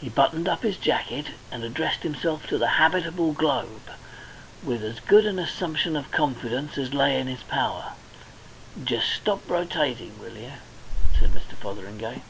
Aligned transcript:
He 0.00 0.08
buttoned 0.08 0.48
up 0.48 0.62
his 0.62 0.76
jacket 0.76 1.30
and 1.50 1.64
addressed 1.64 2.04
himself 2.04 2.46
to 2.46 2.58
the 2.58 2.68
habitable 2.78 3.32
globe, 3.32 3.90
with 4.62 4.84
as 4.84 5.00
good 5.00 5.26
an 5.26 5.40
assumption 5.40 5.96
of 5.96 6.12
confidence 6.12 6.78
as 6.78 6.94
lay 6.94 7.18
in 7.18 7.26
his 7.26 7.42
power. 7.42 7.94
"Jest 8.84 9.10
stop 9.12 9.42
rotating, 9.50 10.16
will 10.20 10.36
you?" 10.36 10.52
said 11.18 11.30
Mr. 11.32 11.56
Fotheringay. 11.60 12.22